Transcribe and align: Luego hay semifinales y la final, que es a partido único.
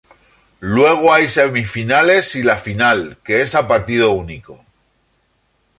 Luego 0.61 1.13
hay 1.13 1.27
semifinales 1.29 2.35
y 2.35 2.41
la 2.41 2.57
final, 2.57 3.19
que 3.23 3.41
es 3.41 3.53
a 3.53 3.67
partido 3.67 4.13
único. 4.13 4.65